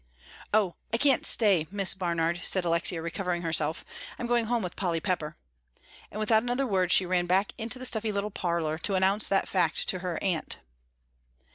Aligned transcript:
"Oh, 0.51 0.73
I 0.91 0.97
can't 0.97 1.27
stay, 1.27 1.67
Miss 1.69 1.93
Barnard," 1.93 2.39
said 2.41 2.65
Alexia, 2.65 3.03
recovering 3.03 3.43
herself; 3.43 3.85
"I'm 4.17 4.25
going 4.25 4.45
home 4.45 4.63
with 4.63 4.75
Polly 4.75 4.99
Pepper," 4.99 5.37
and 6.09 6.19
without 6.19 6.41
another 6.41 6.65
word 6.65 6.91
she 6.91 7.05
ran 7.05 7.27
back 7.27 7.53
into 7.55 7.77
the 7.77 7.85
stuffy 7.85 8.11
little 8.11 8.31
parlor 8.31 8.79
to 8.79 8.95
announce 8.95 9.27
that 9.27 9.47
fact 9.47 9.87
to 9.89 9.99
her 9.99 10.17
Aunt. 10.23 10.57